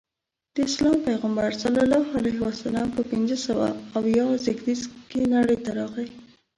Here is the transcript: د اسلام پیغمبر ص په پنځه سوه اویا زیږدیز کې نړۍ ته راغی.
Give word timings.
د 0.53 0.55
اسلام 0.69 0.97
پیغمبر 1.07 1.49
ص 1.61 1.63
په 2.95 3.01
پنځه 3.11 3.37
سوه 3.47 3.67
اویا 3.97 4.25
زیږدیز 4.45 4.81
کې 5.09 5.21
نړۍ 5.35 5.57
ته 5.65 5.71
راغی. 5.79 6.07